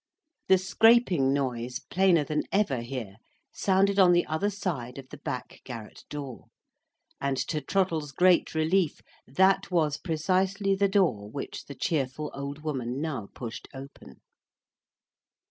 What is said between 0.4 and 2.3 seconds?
The scraping noise, plainer